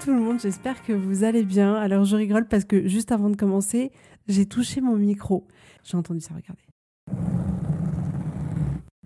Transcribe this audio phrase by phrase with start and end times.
[0.00, 1.74] Tout le monde, j'espère que vous allez bien.
[1.74, 3.92] Alors je rigole parce que juste avant de commencer,
[4.28, 5.46] j'ai touché mon micro.
[5.84, 6.62] J'ai entendu ça, regardez.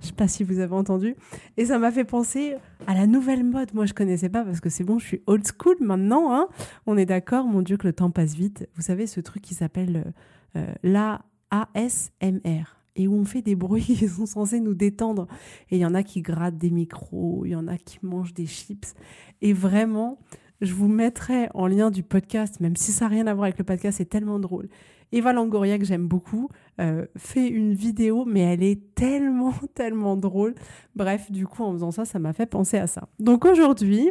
[0.00, 1.16] Je sais pas si vous avez entendu.
[1.56, 2.54] Et ça m'a fait penser
[2.86, 3.74] à la nouvelle mode.
[3.74, 6.32] Moi, je connaissais pas parce que c'est bon, je suis old school maintenant.
[6.32, 6.46] Hein.
[6.86, 8.68] On est d'accord, mon Dieu, que le temps passe vite.
[8.76, 10.12] Vous savez, ce truc qui s'appelle
[10.54, 15.26] euh, la ASMR et où on fait des bruits qui sont censés nous détendre.
[15.70, 18.34] Et il y en a qui grattent des micros, il y en a qui mangent
[18.34, 18.94] des chips.
[19.42, 20.18] Et vraiment,
[20.60, 23.58] je vous mettrai en lien du podcast, même si ça n'a rien à voir avec
[23.58, 24.68] le podcast, c'est tellement drôle.
[25.12, 26.48] Eva Langoria, que j'aime beaucoup,
[26.80, 30.54] euh, fait une vidéo, mais elle est tellement, tellement drôle.
[30.96, 33.08] Bref, du coup, en faisant ça, ça m'a fait penser à ça.
[33.20, 34.10] Donc aujourd'hui,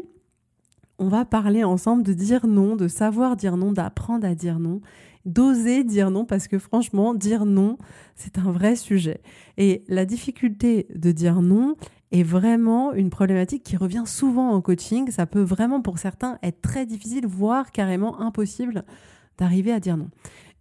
[0.99, 4.79] on va parler ensemble de dire non, de savoir dire non, d'apprendre à dire non,
[5.25, 7.77] d'oser dire non, parce que franchement, dire non,
[8.15, 9.21] c'est un vrai sujet.
[9.57, 11.75] Et la difficulté de dire non,
[12.13, 15.09] est vraiment une problématique qui revient souvent en coaching.
[15.09, 18.85] Ça peut vraiment pour certains être très difficile, voire carrément impossible
[19.37, 20.09] d'arriver à dire non.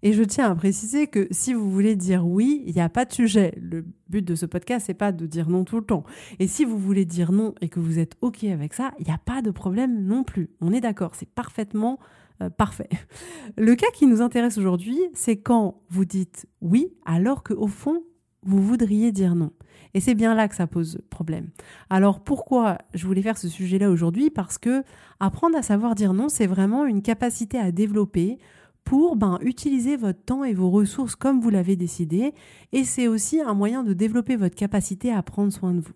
[0.05, 3.05] Et je tiens à préciser que si vous voulez dire oui, il n'y a pas
[3.05, 3.55] de sujet.
[3.61, 6.05] Le but de ce podcast, c'est pas de dire non tout le temps.
[6.41, 9.13] Et si vous voulez dire non et que vous êtes OK avec ça, il n'y
[9.13, 10.51] a pas de problème non plus.
[10.61, 12.01] On est d'accord, c'est parfaitement
[12.43, 12.89] euh, parfait.
[13.59, 18.03] Le cas qui nous intéresse aujourd'hui, c'est quand vous dites oui alors qu'au fond,
[18.43, 19.53] vous voudriez dire non.
[19.95, 21.49] Et c'est bien là que ça pose problème.
[21.91, 24.31] Alors pourquoi je voulais faire ce sujet-là aujourd'hui?
[24.31, 24.83] Parce que
[25.21, 28.39] apprendre à savoir dire non, c'est vraiment une capacité à développer
[28.85, 32.33] pour ben, utiliser votre temps et vos ressources comme vous l'avez décidé.
[32.73, 35.95] Et c'est aussi un moyen de développer votre capacité à prendre soin de vous.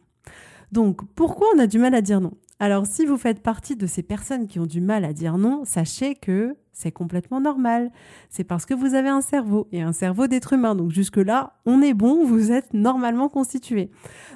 [0.73, 2.33] Donc pourquoi on a du mal à dire non?
[2.59, 5.65] Alors si vous faites partie de ces personnes qui ont du mal à dire non,
[5.65, 7.91] sachez que c'est complètement normal.
[8.29, 10.75] C'est parce que vous avez un cerveau et un cerveau d'être humain.
[10.75, 13.91] Donc jusque-là, on est bon, vous êtes normalement constitué.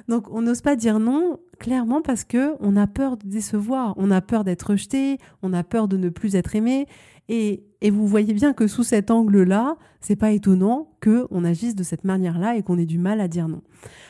[0.07, 4.09] Donc on n'ose pas dire non clairement parce que on a peur de décevoir, on
[4.09, 6.87] a peur d'être rejeté, on a peur de ne plus être aimé
[7.29, 12.03] et, vous voyez bien que sous cet angle-là, c'est pas étonnant qu'on agisse de cette
[12.03, 13.61] manière-là et qu'on ait du mal à dire non.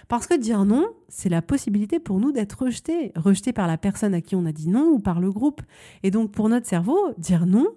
[0.08, 4.14] Parce que dire non, c'est la possibilité pour nous d'être rejeté, rejeté par la personne
[4.14, 5.62] à qui on a dit non ou par le groupe.
[6.02, 7.68] Et donc pour notre cerveau, dire non,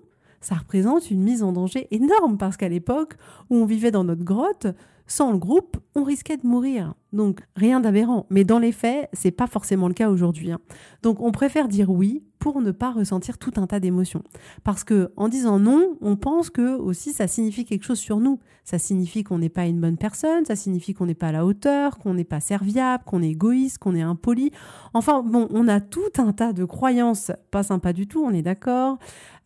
[0.45, 3.15] ça représente une mise en danger énorme parce qu'à l'époque
[3.49, 4.67] où on vivait dans notre grotte,
[5.07, 6.95] sans le groupe, on risquait de mourir.
[7.13, 8.27] Donc rien d'aberrant.
[8.31, 10.51] Mais dans les faits, c'est pas forcément le cas aujourd'hui.
[10.51, 10.59] Hein.
[11.03, 14.23] Donc on préfère dire oui pour ne pas ressentir tout un tas d'émotions.
[14.65, 18.41] Parce que en disant non, on pense que aussi ça signifie quelque chose sur nous.
[18.65, 21.47] Ça signifie qu'on n'est pas une bonne personne, ça signifie qu'on n'est pas à la
[21.47, 24.51] hauteur, qu'on n'est pas serviable, qu'on est égoïste, qu'on est impoli.
[24.95, 28.43] Enfin bon, on a tout un tas de croyances pas sympas du tout, on est
[28.43, 28.99] d'accord,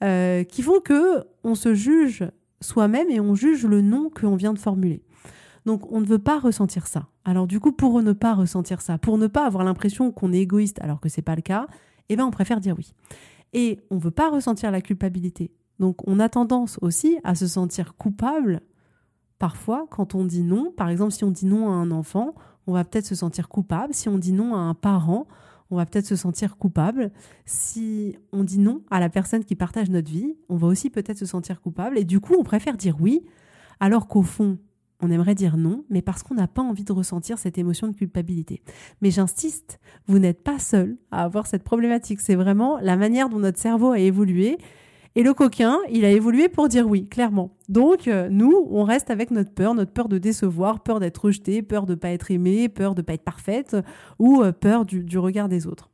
[0.03, 2.25] euh, qui font que on se juge
[2.61, 5.03] soi-même et on juge le non qu'on vient de formuler.
[5.67, 7.09] Donc on ne veut pas ressentir ça.
[7.25, 10.41] Alors du coup, pour ne pas ressentir ça, pour ne pas avoir l'impression qu'on est
[10.41, 11.67] égoïste alors que c'est pas le cas,
[12.09, 12.93] eh ben on préfère dire oui.
[13.53, 15.53] Et on ne veut pas ressentir la culpabilité.
[15.79, 18.61] Donc on a tendance aussi à se sentir coupable
[19.39, 20.73] parfois quand on dit non.
[20.77, 22.35] Par exemple, si on dit non à un enfant,
[22.67, 23.95] on va peut-être se sentir coupable.
[23.95, 25.27] Si on dit non à un parent,
[25.71, 27.11] on va peut-être se sentir coupable.
[27.47, 31.19] Si on dit non à la personne qui partage notre vie, on va aussi peut-être
[31.19, 31.99] se sentir coupable.
[31.99, 33.25] Et du coup, on préfère dire oui,
[33.81, 34.59] alors qu'au fond,
[35.01, 37.95] on aimerait dire non, mais parce qu'on n'a pas envie de ressentir cette émotion de
[37.95, 38.63] culpabilité.
[39.01, 42.21] Mais j'insiste, vous n'êtes pas seul à avoir cette problématique.
[42.21, 44.59] C'est vraiment la manière dont notre cerveau a évolué.
[45.15, 47.57] Et le coquin, il a évolué pour dire oui, clairement.
[47.69, 51.63] Donc, euh, nous, on reste avec notre peur, notre peur de décevoir, peur d'être rejeté,
[51.63, 53.77] peur de ne pas être aimé, peur de ne pas être parfaite,
[54.19, 55.91] ou euh, peur du, du regard des autres.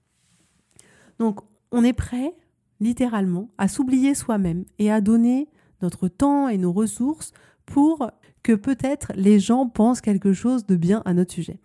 [1.18, 1.40] Donc,
[1.72, 2.34] on est prêt,
[2.80, 5.48] littéralement, à s'oublier soi-même et à donner
[5.80, 7.32] notre temps et nos ressources
[7.66, 8.10] pour
[8.44, 11.58] que peut-être les gens pensent quelque chose de bien à notre sujet.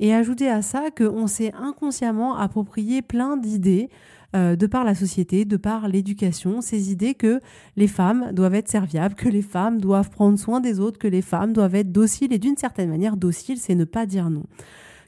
[0.00, 3.90] Et ajoutez à ça qu'on s'est inconsciemment approprié plein d'idées
[4.34, 7.40] euh, de par la société, de par l'éducation, ces idées que
[7.76, 11.22] les femmes doivent être serviables, que les femmes doivent prendre soin des autres, que les
[11.22, 12.32] femmes doivent être dociles.
[12.32, 14.44] Et d'une certaine manière, docile, c'est ne pas dire non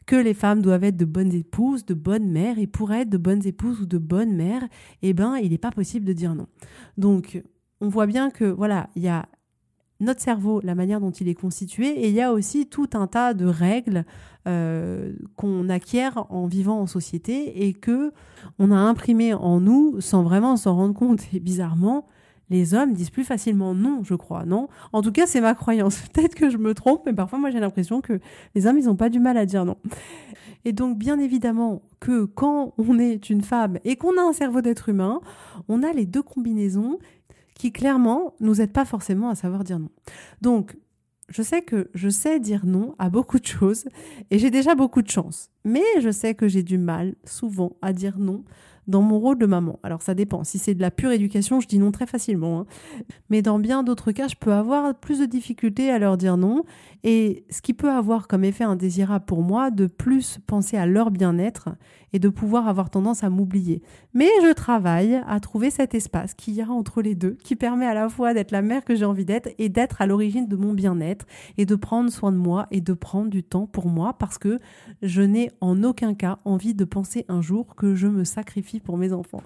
[0.06, 3.16] que les femmes doivent être de bonnes épouses, de bonnes mères, et pour être de
[3.16, 4.62] bonnes épouses ou de bonnes mères,
[5.02, 6.46] eh ben, il n'est pas possible de dire non.
[6.96, 7.42] Donc,
[7.80, 9.26] on voit bien que, voilà, il y a
[10.00, 13.06] notre cerveau, la manière dont il est constitué, et il y a aussi tout un
[13.06, 14.04] tas de règles
[14.46, 18.12] euh, qu'on acquiert en vivant en société et que
[18.58, 21.20] on a imprimé en nous sans vraiment s'en rendre compte.
[21.32, 22.06] Et bizarrement,
[22.50, 24.68] les hommes disent plus facilement non, je crois, non?
[24.92, 25.98] En tout cas, c'est ma croyance.
[26.12, 28.20] Peut-être que je me trompe, mais parfois, moi, j'ai l'impression que
[28.54, 29.76] les hommes, ils n'ont pas du mal à dire non.
[30.64, 34.60] Et donc, bien évidemment, que quand on est une femme et qu'on a un cerveau
[34.60, 35.20] d'être humain,
[35.68, 36.98] on a les deux combinaisons
[37.56, 39.90] qui, clairement, nous aident pas forcément à savoir dire non.
[40.42, 40.76] Donc,
[41.28, 43.86] je sais que je sais dire non à beaucoup de choses
[44.30, 45.50] et j'ai déjà beaucoup de chance.
[45.64, 48.44] Mais je sais que j'ai du mal souvent à dire non
[48.86, 49.80] dans mon rôle de maman.
[49.82, 50.44] Alors ça dépend.
[50.44, 52.60] Si c'est de la pure éducation, je dis non très facilement.
[52.60, 52.66] Hein.
[53.30, 56.64] Mais dans bien d'autres cas, je peux avoir plus de difficultés à leur dire non.
[57.02, 61.10] Et ce qui peut avoir comme effet indésirable pour moi, de plus penser à leur
[61.10, 61.70] bien-être
[62.16, 63.82] et de pouvoir avoir tendance à m'oublier.
[64.14, 67.84] Mais je travaille à trouver cet espace qu'il y a entre les deux, qui permet
[67.84, 70.56] à la fois d'être la mère que j'ai envie d'être et d'être à l'origine de
[70.56, 71.26] mon bien-être
[71.58, 74.60] et de prendre soin de moi et de prendre du temps pour moi parce que
[75.02, 78.96] je n'ai en aucun cas envie de penser un jour que je me sacrifie pour
[78.96, 79.42] mes enfants.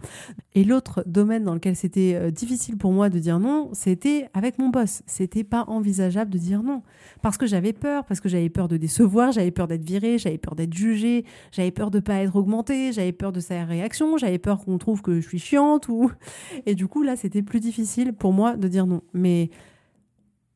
[0.55, 4.61] Et l'autre domaine dans lequel c'était euh, difficile pour moi de dire non, c'était avec
[4.61, 5.03] mon boss.
[5.07, 6.83] C'était pas envisageable de dire non
[7.21, 10.39] parce que j'avais peur, parce que j'avais peur de décevoir, j'avais peur d'être virée, j'avais
[10.39, 14.39] peur d'être jugée, j'avais peur de pas être augmentée, j'avais peur de sa réaction, j'avais
[14.39, 16.11] peur qu'on trouve que je suis chiante ou
[16.67, 19.03] et du coup là c'était plus difficile pour moi de dire non.
[19.13, 19.51] Mais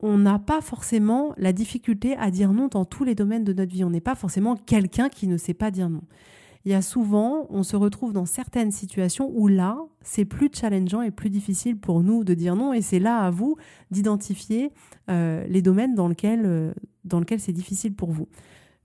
[0.00, 3.72] on n'a pas forcément la difficulté à dire non dans tous les domaines de notre
[3.72, 3.84] vie.
[3.84, 6.02] On n'est pas forcément quelqu'un qui ne sait pas dire non
[6.64, 11.02] il y a souvent, on se retrouve dans certaines situations où là, c'est plus challengeant
[11.02, 12.72] et plus difficile pour nous de dire non.
[12.72, 13.56] Et c'est là à vous
[13.90, 14.72] d'identifier
[15.10, 16.72] euh, les domaines dans lesquels, euh,
[17.04, 18.28] dans lesquels c'est difficile pour vous.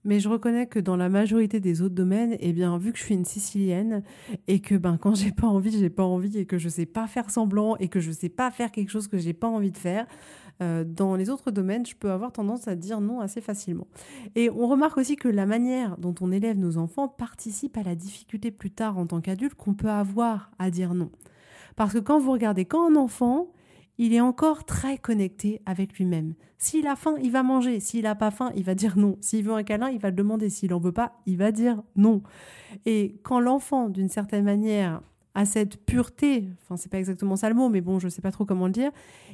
[0.09, 3.03] Mais je reconnais que dans la majorité des autres domaines, eh bien, vu que je
[3.03, 4.01] suis une Sicilienne
[4.47, 7.05] et que ben, quand j'ai pas envie, j'ai pas envie et que je sais pas
[7.05, 9.77] faire semblant et que je sais pas faire quelque chose que j'ai pas envie de
[9.77, 10.07] faire,
[10.63, 13.85] euh, dans les autres domaines, je peux avoir tendance à dire non assez facilement.
[14.33, 17.93] Et on remarque aussi que la manière dont on élève nos enfants participe à la
[17.93, 21.11] difficulté plus tard en tant qu'adulte qu'on peut avoir à dire non.
[21.75, 23.51] Parce que quand vous regardez, quand un enfant,
[23.99, 26.33] il est encore très connecté avec lui-même.
[26.57, 27.79] S'il a faim, il va manger.
[27.81, 29.17] S'il n'a pas faim, il va dire non.
[29.19, 30.49] S'il veut un câlin, il va le demander.
[30.49, 32.23] S'il n'en veut pas, il va dire non.
[32.85, 35.01] Et quand l'enfant, d'une certaine manière,
[35.35, 38.31] à cette pureté, enfin c'est pas exactement ça le mot, mais bon, je sais pas
[38.31, 38.91] trop comment le dire,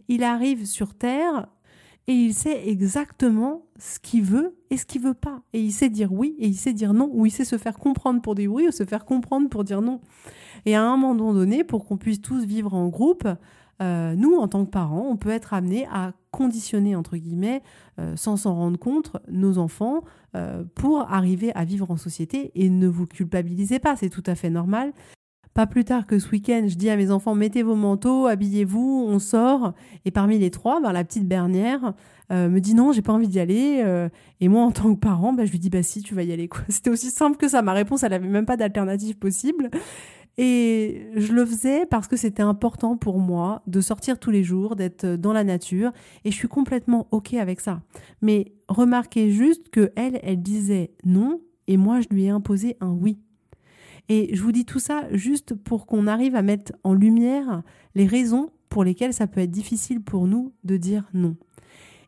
[0.08, 1.48] il arrive sur Terre
[2.08, 5.42] et il sait exactement ce qu'il veut et ce qu'il veut pas.
[5.54, 7.78] Et il sait dire oui et il sait dire non, ou il sait se faire
[7.78, 10.02] comprendre pour dire oui ou se faire comprendre pour dire non.
[10.66, 13.28] Et à un moment donné, pour qu'on puisse tous vivre en groupe,
[13.81, 17.62] euh, nous, en tant que parents, on peut être amenés à conditionner, entre guillemets,
[18.00, 20.04] euh, sans s'en rendre compte, nos enfants
[20.36, 22.51] euh, pour arriver à vivre en société.
[22.56, 24.94] Et ne vous culpabilisez pas, c'est tout à fait normal.
[25.54, 29.06] Pas plus tard que ce week-end, je dis à mes enfants mettez vos manteaux, habillez-vous,
[29.07, 29.74] on sort.
[30.04, 31.94] Et parmi les trois, ben, la petite Bernière
[32.30, 34.10] me dit non, j'ai pas envie d'y aller.
[34.42, 36.33] Et moi, en tant que parent, ben, je lui dis bah si, tu vas y
[36.33, 36.50] aller.
[36.68, 37.62] C'était aussi simple que ça.
[37.62, 39.69] Ma réponse, elle avait même pas d'alternative possible.
[40.37, 44.75] Et je le faisais parce que c'était important pour moi de sortir tous les jours,
[44.75, 45.92] d'être dans la nature,
[46.25, 47.81] et je suis complètement ok avec ça.
[48.21, 52.92] Mais remarquez juste que elle, elle disait non, et moi je lui ai imposé un
[52.92, 53.18] oui.
[54.09, 57.63] Et je vous dis tout ça juste pour qu'on arrive à mettre en lumière
[57.95, 61.37] les raisons pour lesquelles ça peut être difficile pour nous de dire non.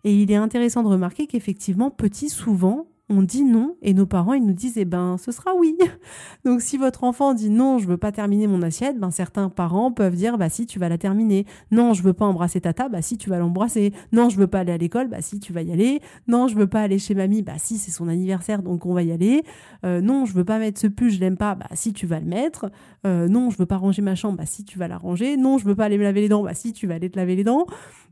[0.04, 4.34] Et il est intéressant de remarquer qu'effectivement, petit, souvent, on dit non et nos parents
[4.34, 5.78] ils nous disent eh ben ce sera oui.
[6.46, 9.92] Donc si votre enfant dit non, je veux pas terminer mon assiette, ben certains parents
[9.92, 11.46] peuvent dire bah si tu vas la terminer.
[11.72, 13.94] Non, je veux pas embrasser tata, bah si tu vas l'embrasser.
[14.12, 16.02] Non, je veux pas aller à l'école, bah si tu vas y aller.
[16.28, 19.04] Non, je veux pas aller chez mamie, bah si c'est son anniversaire donc on va
[19.04, 19.44] y aller.
[19.86, 22.20] Euh, non, je veux pas mettre ce pull, je l'aime pas, bah si tu vas
[22.20, 22.70] le mettre.
[23.06, 25.38] Euh, non, je veux pas ranger ma chambre, bah si tu vas la ranger.
[25.38, 27.18] Non, je veux pas aller me laver les dents, bah si tu vas aller te
[27.18, 27.66] laver les dents.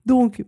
[0.05, 0.45] Donc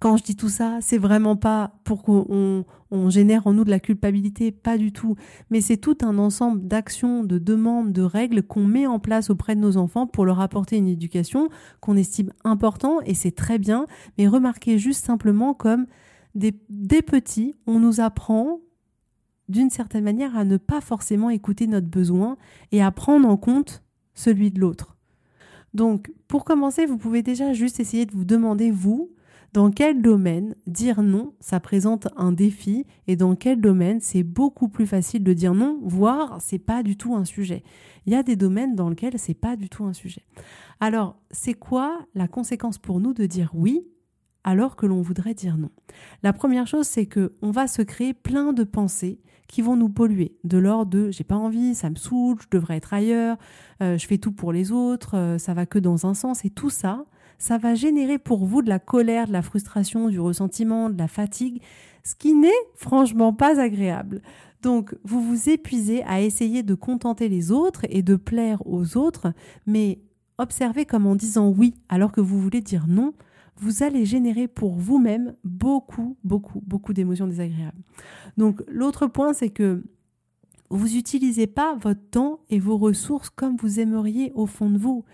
[0.00, 2.64] quand je dis tout ça, c'est vraiment pas pour qu'on
[3.10, 5.16] génère en nous de la culpabilité, pas du tout.
[5.50, 9.54] Mais c'est tout un ensemble d'actions, de demandes, de règles qu'on met en place auprès
[9.54, 11.48] de nos enfants pour leur apporter une éducation
[11.80, 13.86] qu'on estime important et c'est très bien.
[14.18, 15.86] Mais remarquez juste simplement comme
[16.34, 18.60] des, des petits, on nous apprend
[19.48, 22.36] d'une certaine manière à ne pas forcément écouter notre besoin
[22.72, 23.82] et à prendre en compte
[24.14, 24.96] celui de l'autre.
[25.74, 29.10] Donc, pour commencer, vous pouvez déjà juste essayer de vous demander, vous,
[29.52, 34.68] dans quel domaine dire non, ça présente un défi et dans quel domaine c'est beaucoup
[34.68, 37.62] plus facile de dire non, voire c'est pas du tout un sujet.
[38.06, 40.22] Il y a des domaines dans lesquels c'est pas du tout un sujet.
[40.80, 43.86] Alors, c'est quoi la conséquence pour nous de dire oui
[44.44, 45.70] alors que l'on voudrait dire non?
[46.22, 49.88] La première chose, c'est que on va se créer plein de pensées qui vont nous
[49.88, 53.36] polluer, de l'ordre de j'ai pas envie, ça me saoule, je devrais être ailleurs,
[53.82, 56.50] euh, je fais tout pour les autres, euh, ça va que dans un sens, et
[56.50, 57.06] tout ça,
[57.38, 61.08] ça va générer pour vous de la colère, de la frustration, du ressentiment, de la
[61.08, 61.62] fatigue,
[62.02, 64.22] ce qui n'est franchement pas agréable.
[64.62, 69.32] Donc, vous vous épuisez à essayer de contenter les autres et de plaire aux autres,
[69.66, 70.00] mais
[70.38, 73.14] observez comme en disant oui alors que vous voulez dire non,
[73.58, 77.80] vous allez générer pour vous-même beaucoup, beaucoup, beaucoup d'émotions désagréables.
[78.36, 79.82] Donc, l'autre point, c'est que
[80.70, 85.04] vous n'utilisez pas votre temps et vos ressources comme vous aimeriez au fond de vous.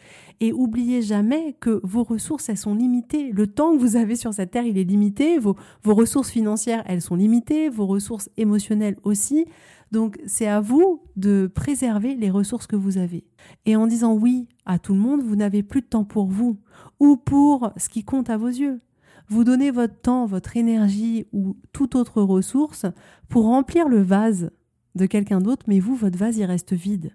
[0.40, 3.30] Et oubliez jamais que vos ressources, elles sont limitées.
[3.32, 5.38] Le temps que vous avez sur cette terre, il est limité.
[5.38, 7.68] Vos, vos ressources financières, elles sont limitées.
[7.68, 9.46] Vos ressources émotionnelles aussi.
[9.92, 13.24] Donc, c'est à vous de préserver les ressources que vous avez.
[13.66, 16.58] Et en disant oui à tout le monde, vous n'avez plus de temps pour vous
[16.98, 18.80] ou pour ce qui compte à vos yeux.
[19.28, 22.86] Vous donnez votre temps, votre énergie ou toute autre ressource
[23.28, 24.50] pour remplir le vase
[24.94, 27.12] de quelqu'un d'autre, mais vous, votre vase, il reste vide.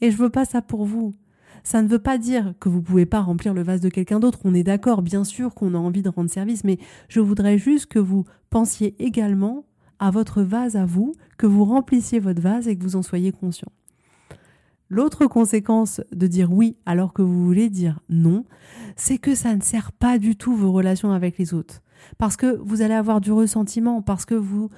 [0.00, 1.14] Et je veux pas ça pour vous.
[1.62, 4.40] Ça ne veut pas dire que vous pouvez pas remplir le vase de quelqu'un d'autre.
[4.44, 6.78] On est d'accord, bien sûr qu'on a envie de rendre service, mais
[7.08, 9.64] je voudrais juste que vous pensiez également
[9.98, 13.32] à votre vase à vous, que vous remplissiez votre vase et que vous en soyez
[13.32, 13.72] conscient.
[14.90, 18.44] L'autre conséquence de dire oui alors que vous voulez dire non,
[18.96, 21.80] c'est que ça ne sert pas du tout vos relations avec les autres.
[22.18, 24.68] Parce que vous allez avoir du ressentiment, parce que vous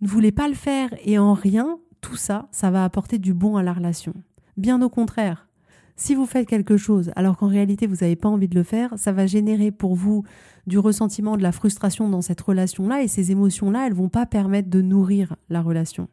[0.00, 3.56] ne voulez pas le faire et en rien, tout ça, ça va apporter du bon
[3.56, 4.14] à la relation.
[4.56, 5.48] Bien au contraire.
[5.96, 8.94] Si vous faites quelque chose alors qu'en réalité vous n'avez pas envie de le faire,
[8.96, 10.22] ça va générer pour vous
[10.68, 14.70] du ressentiment, de la frustration dans cette relation-là et ces émotions-là, elles vont pas permettre
[14.70, 16.08] de nourrir la relation.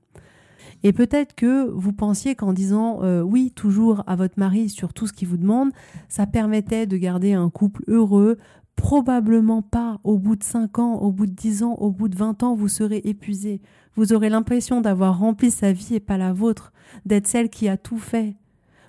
[0.83, 5.05] Et peut-être que vous pensiez qu'en disant euh, oui toujours à votre mari sur tout
[5.05, 5.69] ce qu'il vous demande,
[6.09, 8.37] ça permettait de garder un couple heureux,
[8.75, 9.99] Probablement pas.
[10.03, 12.55] Au bout de 5 ans, au bout de 10 ans, au bout de 20 ans,
[12.55, 13.61] vous serez épuisé.
[13.95, 16.73] Vous aurez l'impression d'avoir rempli sa vie et pas la vôtre,
[17.05, 18.35] d'être celle qui a tout fait.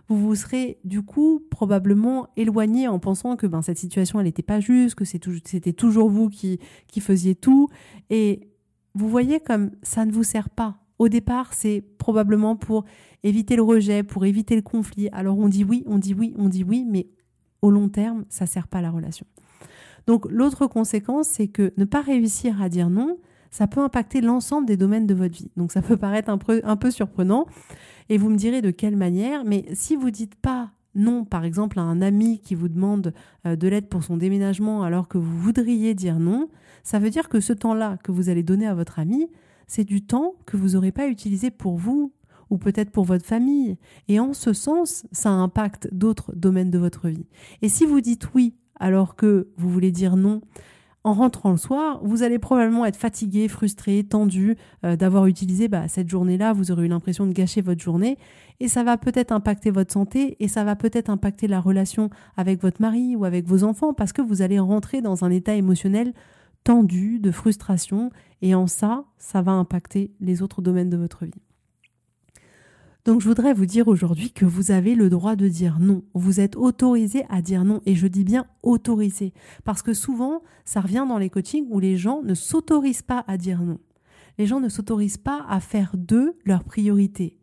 [0.08, 4.42] Vous vous serez du coup probablement éloigné en pensant que ben, cette situation elle n'était
[4.42, 7.68] pas juste, que c'était toujours vous qui, qui faisiez tout.
[8.10, 8.48] Et
[8.94, 10.78] vous voyez comme ça ne vous sert pas.
[10.98, 12.84] Au départ, c'est probablement pour
[13.22, 15.08] éviter le rejet, pour éviter le conflit.
[15.12, 17.08] Alors on dit oui, on dit oui, on dit oui, mais
[17.60, 19.26] au long terme, ça ne sert pas la relation.
[20.06, 23.18] Donc l'autre conséquence, c'est que ne pas réussir à dire non,
[23.50, 25.50] ça peut impacter l'ensemble des domaines de votre vie.
[25.56, 26.38] Donc ça peut paraître un
[26.76, 27.46] peu, surprenant,
[28.08, 31.78] et vous me direz de quelle manière, mais si vous dites pas non, par exemple,
[31.78, 33.12] à un ami qui vous demande
[33.46, 36.48] euh, de l'aide pour son déménagement alors que vous voudriez dire non,
[36.84, 39.28] ça veut dire que ce temps-là que vous allez donner à votre ami,
[39.66, 42.14] c'est du temps que vous n'aurez pas utilisé pour vous
[42.48, 43.76] ou peut-être pour votre famille.
[44.08, 47.26] Et en ce sens, ça impacte d'autres domaines de votre vie.
[47.60, 50.40] Et si vous dites oui alors que vous voulez dire non,
[51.06, 55.86] en rentrant le soir, vous allez probablement être fatigué, frustré, tendu euh, d'avoir utilisé bah,
[55.86, 56.52] cette journée-là.
[56.52, 58.18] Vous aurez eu l'impression de gâcher votre journée
[58.58, 62.60] et ça va peut-être impacter votre santé et ça va peut-être impacter la relation avec
[62.60, 66.12] votre mari ou avec vos enfants parce que vous allez rentrer dans un état émotionnel
[66.64, 68.10] tendu, de frustration
[68.42, 71.45] et en ça, ça va impacter les autres domaines de votre vie.
[73.06, 76.02] Donc je voudrais vous dire aujourd'hui que vous avez le droit de dire non.
[76.12, 77.80] Vous êtes autorisé à dire non.
[77.86, 79.32] Et je dis bien autorisé.
[79.62, 83.36] Parce que souvent, ça revient dans les coachings où les gens ne s'autorisent pas à
[83.36, 83.78] dire non.
[84.38, 87.38] Les gens ne s'autorisent pas à faire d'eux leur priorité.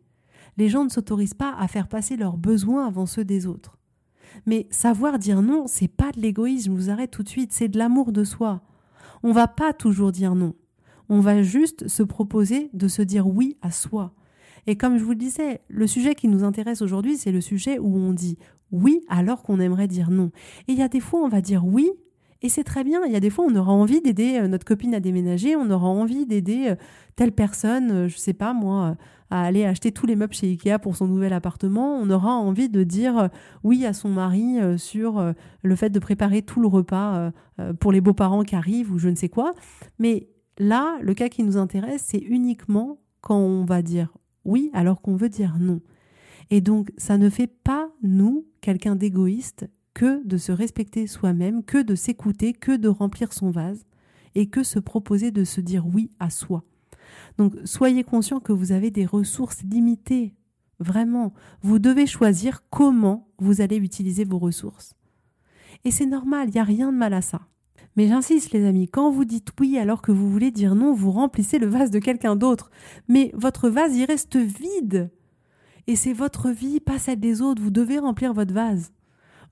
[0.58, 3.78] Les gens ne s'autorisent pas à faire passer leurs besoins avant ceux des autres.
[4.44, 7.68] Mais savoir dire non, c'est pas de l'égoïsme, je vous arrête tout de suite, c'est
[7.68, 8.60] de l'amour de soi.
[9.22, 10.54] On va pas toujours dire non.
[11.08, 14.14] On va juste se proposer de se dire oui à soi.
[14.66, 17.78] Et comme je vous le disais, le sujet qui nous intéresse aujourd'hui, c'est le sujet
[17.78, 18.38] où on dit
[18.72, 20.30] oui alors qu'on aimerait dire non.
[20.68, 21.90] Et il y a des fois, on va dire oui,
[22.44, 23.00] et c'est très bien.
[23.06, 25.70] Il y a des fois, on aura envie d'aider euh, notre copine à déménager, on
[25.70, 26.74] aura envie d'aider euh,
[27.16, 28.98] telle personne, euh, je sais pas moi,
[29.30, 31.96] à aller acheter tous les meubles chez Ikea pour son nouvel appartement.
[31.96, 33.30] On aura envie de dire
[33.62, 37.32] oui à son mari sur le fait de préparer tout le repas
[37.80, 39.52] pour les beaux-parents qui arrivent ou je ne sais quoi.
[39.98, 40.28] Mais
[40.58, 44.12] là, le cas qui nous intéresse, c'est uniquement quand on va dire
[44.44, 45.80] oui alors qu'on veut dire non.
[46.50, 51.80] Et donc, ça ne fait pas, nous, quelqu'un d'égoïste, que de se respecter soi-même, que
[51.80, 53.86] de s'écouter, que de remplir son vase,
[54.34, 56.64] et que se proposer de se dire oui à soi.
[57.38, 60.34] Donc, soyez conscient que vous avez des ressources limitées.
[60.80, 61.32] Vraiment,
[61.62, 64.94] vous devez choisir comment vous allez utiliser vos ressources.
[65.84, 67.42] Et c'est normal, il n'y a rien de mal à ça.
[67.96, 71.12] Mais j'insiste les amis, quand vous dites oui alors que vous voulez dire non, vous
[71.12, 72.70] remplissez le vase de quelqu'un d'autre.
[73.08, 75.10] Mais votre vase, il reste vide.
[75.86, 77.62] Et c'est votre vie, pas celle des autres.
[77.62, 78.92] Vous devez remplir votre vase.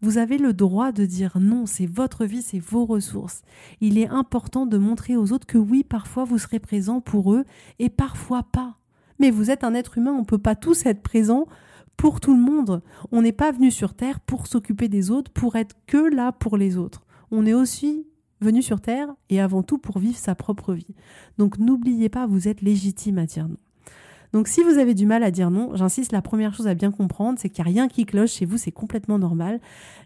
[0.01, 3.43] Vous avez le droit de dire non, c'est votre vie, c'est vos ressources.
[3.81, 7.45] Il est important de montrer aux autres que oui, parfois vous serez présent pour eux
[7.79, 8.79] et parfois pas.
[9.21, 11.47] Mais vous êtes un être humain, on ne peut pas tous être présents
[11.97, 12.83] pour tout le monde.
[13.13, 16.57] On n'est pas venu sur Terre pour s'occuper des autres, pour être que là pour
[16.57, 17.07] les autres.
[17.31, 18.09] On est aussi
[18.43, 20.95] venu sur Terre et avant tout pour vivre sa propre vie.
[21.39, 23.57] Donc n'oubliez pas, vous êtes légitime à dire non.
[24.33, 26.91] Donc si vous avez du mal à dire non, j'insiste, la première chose à bien
[26.91, 29.61] comprendre, c'est qu'il n'y a rien qui cloche chez vous, c'est complètement normal.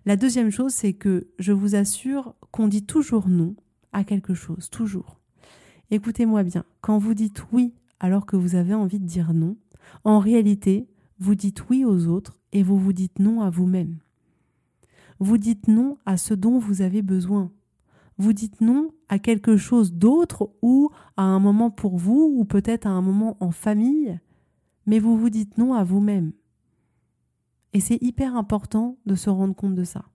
[0.04, 3.54] La deuxième chose, c'est que je vous assure qu'on dit toujours non
[3.92, 5.20] à quelque chose, toujours.
[5.90, 9.56] Écoutez-moi bien, quand vous dites oui alors que vous avez envie de dire non,
[10.04, 10.88] en réalité,
[11.18, 13.98] vous dites oui aux autres et vous vous dites non à vous-même.
[15.18, 17.50] Vous dites non à ce dont vous avez besoin.
[18.18, 22.86] Vous dites non à quelque chose d'autre ou à un moment pour vous ou peut-être
[22.86, 24.18] à un moment en famille,
[24.86, 26.32] mais vous vous dites non à vous-même.
[27.72, 30.06] Et c'est hyper important de se rendre compte de ça.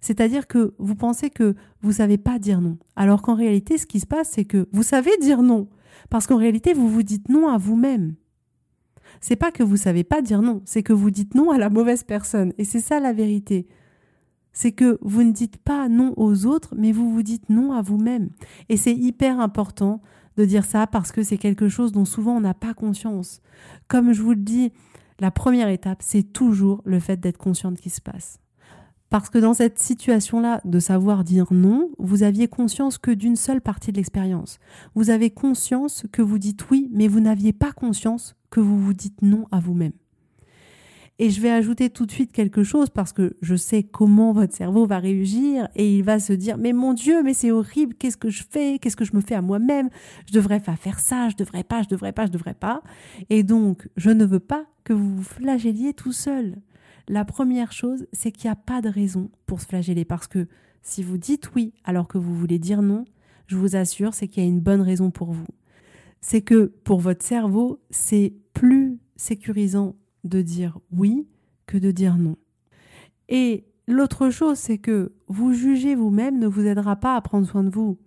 [0.00, 3.86] C'est-à-dire que vous pensez que vous ne savez pas dire non, alors qu'en réalité, ce
[3.86, 5.68] qui se passe, c'est que vous savez dire non,
[6.10, 8.14] parce qu'en réalité, vous vous dites non à vous-même.
[9.20, 11.70] C'est pas que vous savez pas dire non, c'est que vous dites non à la
[11.70, 13.66] mauvaise personne, et c'est ça la vérité
[14.56, 17.82] c'est que vous ne dites pas non aux autres, mais vous vous dites non à
[17.82, 18.30] vous-même.
[18.70, 20.00] Et c'est hyper important
[20.38, 23.42] de dire ça parce que c'est quelque chose dont souvent on n'a pas conscience.
[23.86, 24.72] Comme je vous le dis,
[25.20, 28.40] la première étape, c'est toujours le fait d'être conscient de ce qui se passe.
[29.10, 33.60] Parce que dans cette situation-là, de savoir dire non, vous aviez conscience que d'une seule
[33.60, 34.58] partie de l'expérience.
[34.94, 38.94] Vous avez conscience que vous dites oui, mais vous n'aviez pas conscience que vous vous
[38.94, 39.92] dites non à vous-même.
[41.18, 44.54] Et je vais ajouter tout de suite quelque chose parce que je sais comment votre
[44.54, 48.18] cerveau va réagir et il va se dire mais mon Dieu, mais c'est horrible, qu'est-ce
[48.18, 49.88] que je fais, qu'est-ce que je me fais à moi-même,
[50.26, 52.82] je devrais pas faire ça, je devrais pas, je devrais pas, je devrais pas.
[53.30, 56.56] Et donc, je ne veux pas que vous vous flagelliez tout seul.
[57.08, 60.46] La première chose, c'est qu'il n'y a pas de raison pour se flageller parce que
[60.82, 63.06] si vous dites oui alors que vous voulez dire non,
[63.46, 65.46] je vous assure, c'est qu'il y a une bonne raison pour vous.
[66.20, 71.26] C'est que pour votre cerveau, c'est plus sécurisant de dire oui
[71.66, 72.36] que de dire non.
[73.28, 77.64] Et l'autre chose, c'est que vous juger vous-même ne vous aidera pas à prendre soin
[77.64, 77.98] de vous.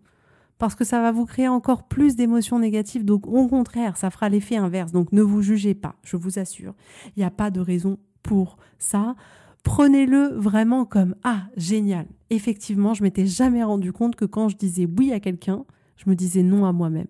[0.58, 3.06] Parce que ça va vous créer encore plus d'émotions négatives.
[3.06, 4.92] Donc, au contraire, ça fera l'effet inverse.
[4.92, 6.76] Donc, ne vous jugez pas, je vous assure.
[7.16, 9.16] Il n'y a pas de raison pour ça.
[9.64, 12.08] Prenez-le vraiment comme Ah, génial.
[12.30, 15.64] Effectivement, je m'étais jamais rendu compte que quand je disais oui à quelqu'un,
[15.96, 17.08] je me disais non à moi-même.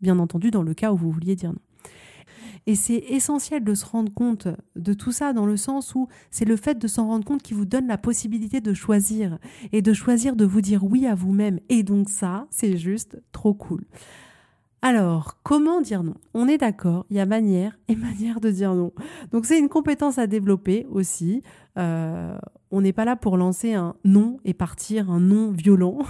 [0.00, 1.60] Bien entendu, dans le cas où vous vouliez dire non.
[2.68, 6.44] Et c'est essentiel de se rendre compte de tout ça dans le sens où c'est
[6.44, 9.38] le fait de s'en rendre compte qui vous donne la possibilité de choisir
[9.72, 11.60] et de choisir de vous dire oui à vous-même.
[11.70, 13.86] Et donc ça, c'est juste trop cool.
[14.80, 16.14] Alors, comment dire non?
[16.34, 18.92] On est d'accord, il y a manière et manière de dire non.
[19.32, 21.42] Donc c'est une compétence à développer aussi.
[21.78, 22.38] Euh,
[22.70, 25.98] on n'est pas là pour lancer un non et partir un non violent.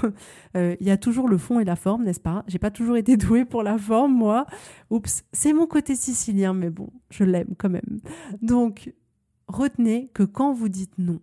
[0.56, 2.42] Euh, il y a toujours le fond et la forme, n'est-ce pas?
[2.48, 4.46] J'ai pas toujours été douée pour la forme, moi.
[4.88, 8.00] Oups, c'est mon côté sicilien, mais bon, je l'aime quand même.
[8.40, 8.94] Donc,
[9.46, 11.20] retenez que quand vous dites non,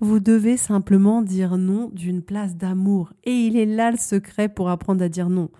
[0.00, 3.12] vous devez simplement dire non d'une place d'amour.
[3.22, 5.50] Et il est là le secret pour apprendre à dire non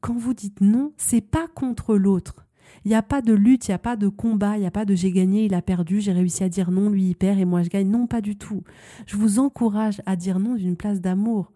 [0.00, 2.46] quand vous dites non, c'est pas contre l'autre.
[2.84, 4.70] Il n'y a pas de lutte, il n'y a pas de combat, il n'y a
[4.70, 7.38] pas de j'ai gagné, il a perdu, j'ai réussi à dire non, lui il perd
[7.38, 7.90] et moi je gagne.
[7.90, 8.62] Non, pas du tout.
[9.06, 11.52] Je vous encourage à dire non d'une place d'amour,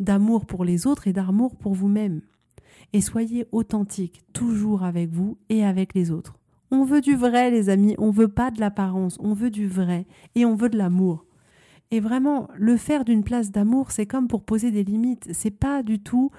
[0.00, 2.22] d'amour pour les autres et d'amour pour vous-même.
[2.92, 6.38] Et soyez authentique, toujours avec vous et avec les autres.
[6.70, 10.06] On veut du vrai, les amis, on veut pas de l'apparence, on veut du vrai
[10.34, 11.24] et on veut de l'amour.
[11.90, 15.28] Et vraiment, le faire d'une place d'amour, c'est comme pour poser des limites.
[15.32, 16.30] C'est pas du tout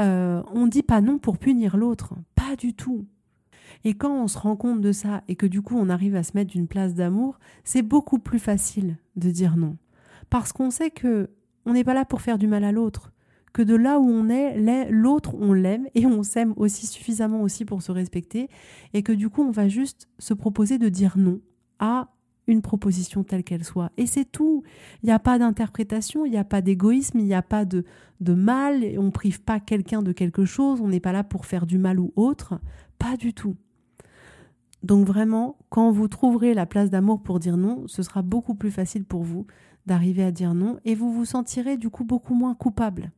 [0.00, 3.06] euh, on ne dit pas non pour punir l'autre, pas du tout.
[3.84, 6.22] Et quand on se rend compte de ça et que du coup on arrive à
[6.22, 9.76] se mettre d'une place d'amour, c'est beaucoup plus facile de dire non.
[10.30, 11.30] Parce qu'on sait que
[11.66, 13.12] on n'est pas là pour faire du mal à l'autre,
[13.52, 17.64] que de là où on est, l'autre on l'aime et on s'aime aussi suffisamment aussi
[17.64, 18.48] pour se respecter
[18.92, 21.40] et que du coup on va juste se proposer de dire non
[21.78, 22.08] à
[22.46, 23.90] une proposition telle qu'elle soit.
[23.96, 24.62] Et c'est tout.
[25.02, 27.84] Il n'y a pas d'interprétation, il n'y a pas d'égoïsme, il n'y a pas de,
[28.20, 31.46] de mal, on ne prive pas quelqu'un de quelque chose, on n'est pas là pour
[31.46, 32.60] faire du mal ou autre.
[32.98, 33.56] Pas du tout.
[34.82, 38.70] Donc vraiment, quand vous trouverez la place d'amour pour dire non, ce sera beaucoup plus
[38.70, 39.46] facile pour vous
[39.86, 43.10] d'arriver à dire non et vous vous sentirez du coup beaucoup moins coupable.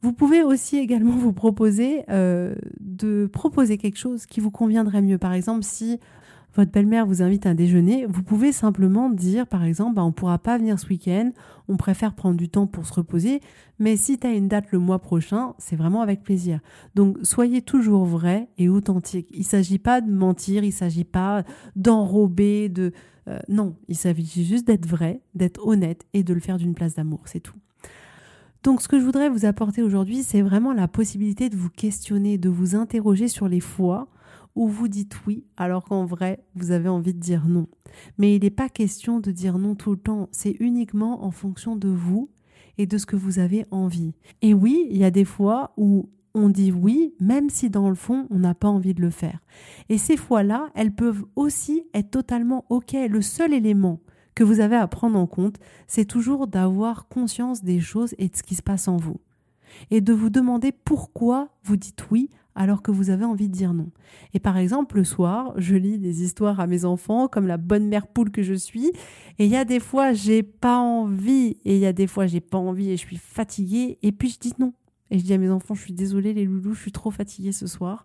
[0.00, 5.18] Vous pouvez aussi également vous proposer euh, de proposer quelque chose qui vous conviendrait mieux.
[5.18, 5.98] Par exemple, si
[6.54, 10.08] votre belle-mère vous invite à un déjeuner, vous pouvez simplement dire, par exemple, bah, on
[10.08, 11.32] ne pourra pas venir ce week-end,
[11.68, 13.40] on préfère prendre du temps pour se reposer,
[13.78, 16.60] mais si tu as une date le mois prochain, c'est vraiment avec plaisir.
[16.94, 19.28] Donc soyez toujours vrai et authentique.
[19.32, 21.44] Il ne s'agit pas de mentir, il ne s'agit pas
[21.76, 22.92] d'enrober, de...
[23.26, 26.94] Euh, non, il s'agit juste d'être vrai, d'être honnête et de le faire d'une place
[26.94, 27.56] d'amour, c'est tout.
[28.62, 32.38] Donc ce que je voudrais vous apporter aujourd'hui, c'est vraiment la possibilité de vous questionner,
[32.38, 34.08] de vous interroger sur les fois
[34.54, 37.66] où vous dites oui alors qu'en vrai, vous avez envie de dire non.
[38.18, 41.76] Mais il n'est pas question de dire non tout le temps, c'est uniquement en fonction
[41.76, 42.30] de vous
[42.78, 44.14] et de ce que vous avez envie.
[44.42, 47.94] Et oui, il y a des fois où on dit oui, même si dans le
[47.94, 49.38] fond, on n'a pas envie de le faire.
[49.88, 52.92] Et ces fois-là, elles peuvent aussi être totalement OK.
[52.92, 54.00] Le seul élément
[54.34, 58.36] que vous avez à prendre en compte, c'est toujours d'avoir conscience des choses et de
[58.36, 59.20] ce qui se passe en vous.
[59.90, 63.74] Et de vous demander pourquoi vous dites oui alors que vous avez envie de dire
[63.74, 63.90] non.
[64.32, 67.88] Et par exemple, le soir, je lis des histoires à mes enfants, comme la bonne
[67.88, 68.88] mère poule que je suis,
[69.38, 72.26] et il y a des fois, j'ai pas envie, et il y a des fois,
[72.26, 74.72] j'ai pas envie et je suis fatiguée, et puis je dis non.
[75.10, 77.52] Et je dis à mes enfants, je suis désolée les loulous, je suis trop fatiguée
[77.52, 78.04] ce soir,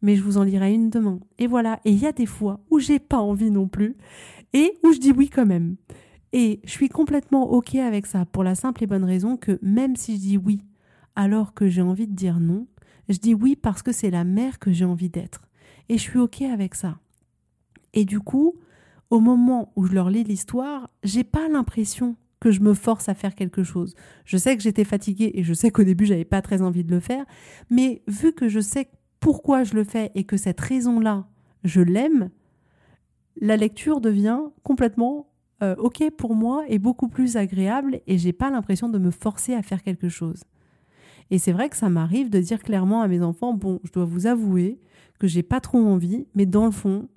[0.00, 1.20] mais je vous en lirai une demain.
[1.38, 3.96] Et voilà, et il y a des fois où j'ai pas envie non plus,
[4.52, 5.76] et où je dis oui quand même.
[6.32, 9.96] Et je suis complètement OK avec ça pour la simple et bonne raison que même
[9.96, 10.62] si je dis oui
[11.14, 12.66] alors que j'ai envie de dire non,
[13.08, 15.42] je dis oui parce que c'est la mère que j'ai envie d'être.
[15.88, 16.98] Et je suis OK avec ça.
[17.94, 18.54] Et du coup,
[19.10, 23.14] au moment où je leur lis l'histoire, j'ai pas l'impression que je me force à
[23.14, 23.94] faire quelque chose.
[24.24, 26.90] Je sais que j'étais fatiguée et je sais qu'au début, j'avais pas très envie de
[26.90, 27.24] le faire,
[27.70, 28.88] mais vu que je sais
[29.20, 31.28] pourquoi je le fais et que cette raison-là,
[31.62, 32.30] je l'aime,
[33.40, 35.28] la lecture devient complètement
[35.62, 39.54] euh, ok pour moi et beaucoup plus agréable et j'ai pas l'impression de me forcer
[39.54, 40.42] à faire quelque chose.
[41.32, 44.04] Et c'est vrai que ça m'arrive de dire clairement à mes enfants bon, je dois
[44.04, 44.78] vous avouer
[45.18, 47.08] que j'ai pas trop envie, mais dans le fond,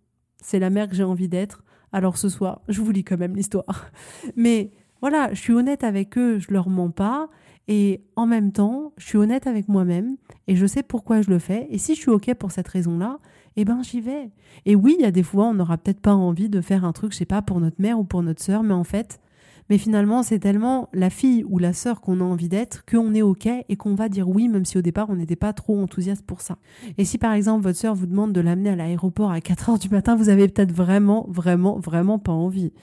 [0.41, 1.65] c'est la mère que j'ai envie d'être.
[1.91, 3.91] Alors ce soir, je vous lis quand même l'histoire.
[4.37, 7.27] Mais voilà, je suis honnête avec eux, je leur mens pas
[7.67, 10.15] et en même temps, je suis honnête avec moi-même
[10.47, 11.67] et je sais pourquoi je le fais.
[11.69, 13.19] Et si je suis OK pour cette raison-là,
[13.57, 14.31] eh ben j'y vais.
[14.65, 16.93] Et oui, il y a des fois, on n'aura peut-être pas envie de faire un
[16.93, 19.19] truc, je sais pas, pour notre mère ou pour notre sœur, mais en fait,
[19.69, 23.21] mais finalement, c'est tellement la fille ou la sœur qu'on a envie d'être qu'on est
[23.21, 26.25] OK et qu'on va dire oui, même si au départ, on n'était pas trop enthousiaste
[26.25, 26.57] pour ça.
[26.97, 29.79] Et si par exemple, votre sœur vous demande de l'amener à l'aéroport à 4 heures
[29.79, 32.73] du matin, vous avez peut-être vraiment, vraiment, vraiment pas envie.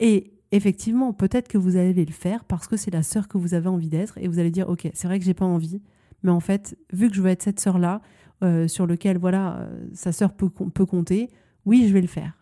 [0.00, 3.54] Et effectivement, peut-être que vous allez le faire parce que c'est la sœur que vous
[3.54, 5.82] avez envie d'être et vous allez dire ok, c'est vrai que j'ai pas envie,
[6.22, 8.00] mais en fait, vu que je veux être cette sœur-là,
[8.44, 11.28] euh, sur lequel voilà euh, sa sœur peut, peut compter,
[11.66, 12.37] oui, je vais le faire.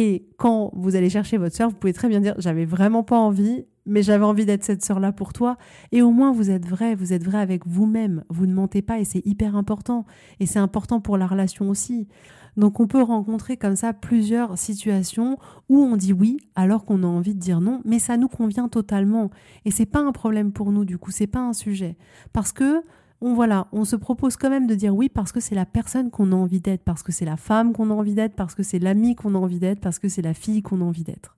[0.00, 3.18] Et quand vous allez chercher votre sœur, vous pouvez très bien dire j'avais vraiment pas
[3.18, 5.56] envie, mais j'avais envie d'être cette sœur-là pour toi.
[5.90, 8.22] Et au moins, vous êtes vrai, vous êtes vrai avec vous-même.
[8.28, 10.06] Vous ne mentez pas et c'est hyper important.
[10.38, 12.06] Et c'est important pour la relation aussi.
[12.56, 15.36] Donc on peut rencontrer comme ça plusieurs situations
[15.68, 18.68] où on dit oui alors qu'on a envie de dire non, mais ça nous convient
[18.68, 19.30] totalement
[19.64, 21.96] et c'est pas un problème pour nous du coup, c'est pas un sujet
[22.32, 22.82] parce que
[23.20, 26.10] on voilà, on se propose quand même de dire oui parce que c'est la personne
[26.10, 28.62] qu'on a envie d'être, parce que c'est la femme qu'on a envie d'être, parce que
[28.62, 31.36] c'est l'ami qu'on a envie d'être, parce que c'est la fille qu'on a envie d'être.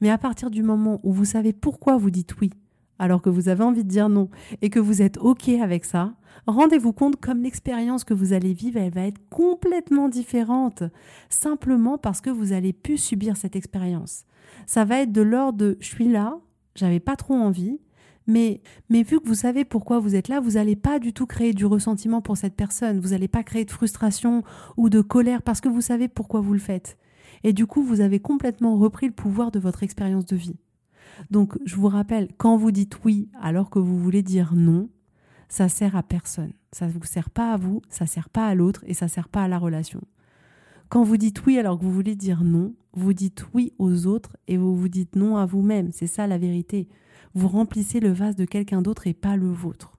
[0.00, 2.50] Mais à partir du moment où vous savez pourquoi vous dites oui,
[2.98, 4.28] alors que vous avez envie de dire non
[4.62, 6.14] et que vous êtes OK avec ça,
[6.46, 10.82] rendez-vous compte comme l'expérience que vous allez vivre, elle va être complètement différente,
[11.28, 14.24] simplement parce que vous allez plus subir cette expérience.
[14.66, 16.38] Ça va être de l'ordre de je suis là,
[16.74, 17.78] j'avais pas trop envie,
[18.28, 18.60] mais,
[18.90, 21.54] mais vu que vous savez pourquoi vous êtes là, vous n'allez pas du tout créer
[21.54, 24.44] du ressentiment pour cette personne, vous n'allez pas créer de frustration
[24.76, 26.98] ou de colère parce que vous savez pourquoi vous le faites.
[27.42, 30.56] Et du coup, vous avez complètement repris le pouvoir de votre expérience de vie.
[31.30, 34.90] Donc, je vous rappelle, quand vous dites oui alors que vous voulez dire non,
[35.48, 36.52] ça sert à personne.
[36.72, 39.06] Ça ne vous sert pas à vous, ça ne sert pas à l'autre et ça
[39.06, 40.02] ne sert pas à la relation.
[40.90, 44.36] Quand vous dites oui alors que vous voulez dire non, vous dites oui aux autres
[44.48, 45.92] et vous vous dites non à vous-même.
[45.92, 46.88] C'est ça la vérité.
[47.34, 49.98] Vous remplissez le vase de quelqu'un d'autre et pas le vôtre.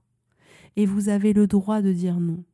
[0.76, 2.44] Et vous avez le droit de dire non.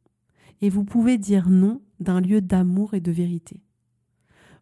[0.60, 3.62] Et vous pouvez dire non d'un lieu d'amour et de vérité.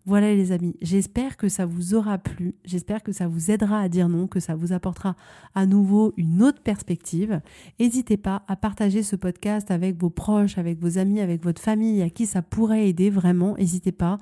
[0.07, 3.89] Voilà les amis, j'espère que ça vous aura plu, j'espère que ça vous aidera à
[3.89, 5.17] dire non, que ça vous apportera
[5.55, 7.41] à nouveau une autre perspective.
[7.81, 12.03] N'hésitez pas à partager ce podcast avec vos proches, avec vos amis, avec votre famille,
[12.03, 14.19] à qui ça pourrait aider vraiment, n'hésitez pas.